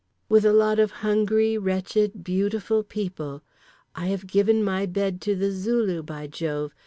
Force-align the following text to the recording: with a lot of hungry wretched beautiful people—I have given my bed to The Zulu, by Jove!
with 0.27 0.43
a 0.43 0.51
lot 0.51 0.79
of 0.79 0.89
hungry 1.05 1.59
wretched 1.59 2.23
beautiful 2.23 2.81
people—I 2.81 4.07
have 4.07 4.25
given 4.25 4.63
my 4.63 4.87
bed 4.87 5.21
to 5.21 5.35
The 5.35 5.51
Zulu, 5.51 6.01
by 6.01 6.25
Jove! 6.25 6.73